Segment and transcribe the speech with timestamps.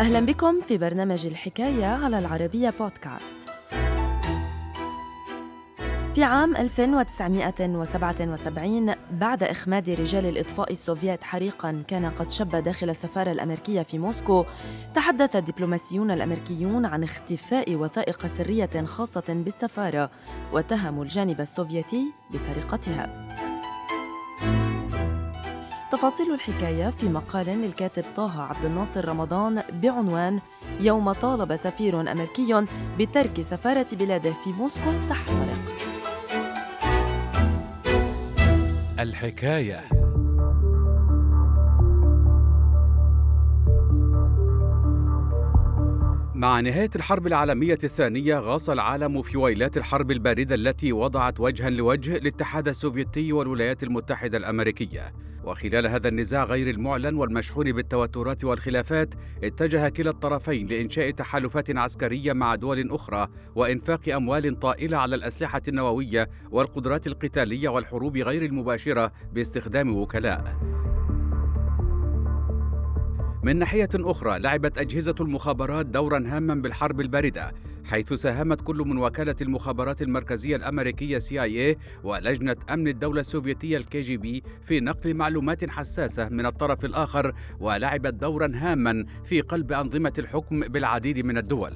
[0.00, 3.34] أهلا بكم في برنامج الحكاية على العربية بودكاست.
[6.14, 13.82] في عام 1977 بعد إخماد رجال الإطفاء السوفيت حريقا كان قد شب داخل السفارة الأمريكية
[13.82, 14.44] في موسكو
[14.94, 20.10] تحدث الدبلوماسيون الأمريكيون عن اختفاء وثائق سرية خاصة بالسفارة
[20.52, 23.28] واتهموا الجانب السوفيتي بسرقتها
[25.92, 30.40] تفاصيل الحكاية في مقال للكاتب طه عبد الناصر رمضان بعنوان
[30.80, 32.66] يوم طالب سفير أمريكي
[32.98, 35.58] بترك سفارة بلاده في موسكو تحترق
[39.00, 39.80] الحكاية.
[46.34, 52.16] مع نهاية الحرب العالمية الثانية غاص العالم في ويلات الحرب الباردة التي وضعت وجها لوجه
[52.16, 55.29] الاتحاد السوفيتي والولايات المتحدة الأمريكية.
[55.44, 62.54] وخلال هذا النزاع غير المعلن والمشحون بالتوترات والخلافات اتجه كلا الطرفين لإنشاء تحالفات عسكرية مع
[62.54, 70.79] دول أخرى وإنفاق أموال طائلة على الأسلحة النووية والقدرات القتالية والحروب غير المباشرة باستخدام وكلاء.
[73.42, 77.52] من ناحية أخرى لعبت أجهزة المخابرات دورا هاما بالحرب الباردة
[77.84, 84.16] حيث ساهمت كل من وكالة المخابرات المركزية الأمريكية CIA ولجنة أمن الدولة السوفيتية الكي جي
[84.16, 90.60] بي في نقل معلومات حساسة من الطرف الآخر ولعبت دورا هاما في قلب أنظمة الحكم
[90.60, 91.72] بالعديد من الدول.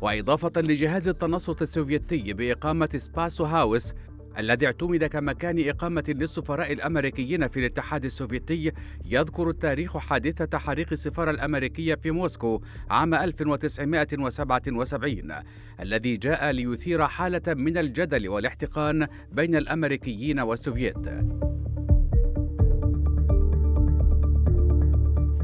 [0.00, 3.92] وإضافة لجهاز التنصت السوفيتي بإقامة سباسو هاوس
[4.38, 8.72] الذي اعتمد كمكان إقامة للسفراء الأمريكيين في الاتحاد السوفيتي
[9.04, 15.32] يذكر التاريخ حادثة حريق السفارة الأمريكية في موسكو عام 1977
[15.80, 21.08] الذي جاء ليثير حالة من الجدل والاحتقان بين الأمريكيين والسوفييت.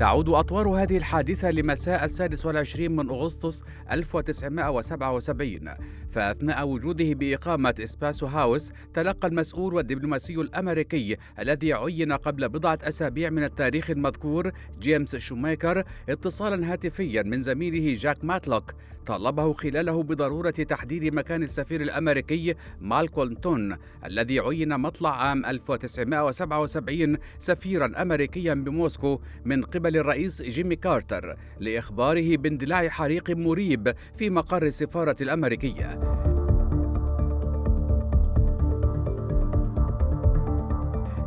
[0.00, 5.74] تعود أطوار هذه الحادثة لمساء السادس والعشرين من أغسطس 1977
[6.12, 13.44] فأثناء وجوده بإقامة سباسو هاوس تلقى المسؤول والدبلوماسي الأمريكي الذي عين قبل بضعة أسابيع من
[13.44, 18.74] التاريخ المذكور جيمس شوميكر اتصالا هاتفيا من زميله جاك ماتلوك.
[19.06, 28.02] طالبه خلاله بضرورة تحديد مكان السفير الأمريكي مالكولم تون الذي عين مطلع عام 1977 سفيرا
[28.02, 36.00] أمريكيا بموسكو من قبل الرئيس جيمي كارتر لإخباره باندلاع حريق مريب في مقر السفارة الأمريكية.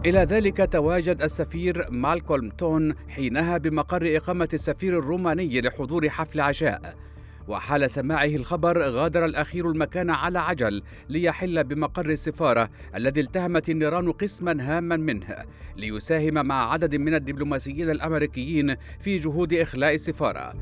[0.05, 6.95] إلى ذلك تواجد السفير مالكولم تون حينها بمقر إقامة السفير الروماني لحضور حفل عشاء.
[7.47, 14.77] وحال سماعه الخبر غادر الأخير المكان على عجل ليحل بمقر السفارة الذي التهمت النيران قسما
[14.77, 15.45] هاما منه
[15.77, 20.53] ليساهم مع عدد من الدبلوماسيين الأمريكيين في جهود إخلاء السفارة.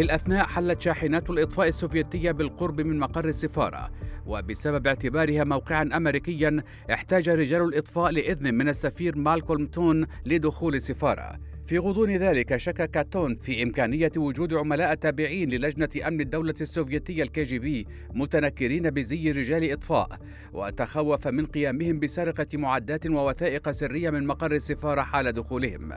[0.00, 3.90] وفي الأثناء حلت شاحنات الإطفاء السوفيتية بالقرب من مقر السفارة
[4.26, 6.62] وبسبب اعتبارها موقعا أمريكيا
[6.92, 11.38] احتاج رجال الإطفاء لإذن من السفير مالكولم تون لدخول السفارة.
[11.66, 17.42] في غضون ذلك شكك تون في إمكانية وجود عملاء تابعين للجنة أمن الدولة السوفيتية الكي
[17.42, 20.18] جي بي متنكرين بزي رجال إطفاء.
[20.52, 25.92] وتخوف من قيامهم بسرقة معدات ووثائق سرية من مقر السفارة حال دخولهم.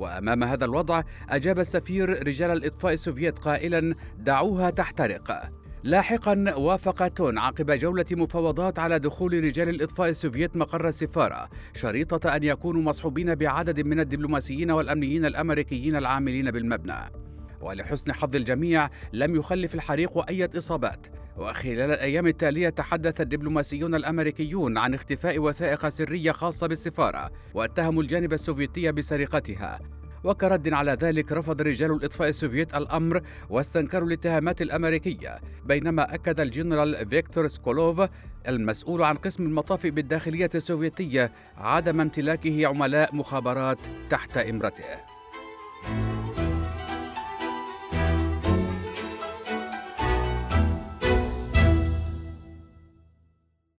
[0.00, 5.50] وأمام هذا الوضع أجاب السفير رجال الإطفاء السوفيت قائلا دعوها تحترق
[5.84, 12.44] لاحقا وافق تون عقب جولة مفاوضات على دخول رجال الإطفاء السوفيت مقر السفارة شريطة أن
[12.44, 17.29] يكونوا مصحوبين بعدد من الدبلوماسيين والأمنيين الأمريكيين العاملين بالمبنى.
[17.60, 21.06] ولحسن حظ الجميع لم يخلف الحريق أي إصابات.
[21.36, 28.92] وخلال الأيام التالية تحدث الدبلوماسيون الأمريكيون عن اختفاء وثائق سرية خاصة بالسفارة واتهموا الجانب السوفيتي
[28.92, 29.80] بسرقتها.
[30.24, 35.40] وكرد على ذلك رفض رجال الإطفاء السوفيت الأمر واستنكروا الاتهامات الأمريكية.
[35.64, 38.02] بينما أكد الجنرال فيكتور سوكولوف
[38.48, 43.78] المسؤول عن قسم المطافئ بالداخلية السوفيتية عدم امتلاكه عملاء مخابرات
[44.10, 44.84] تحت إمرته.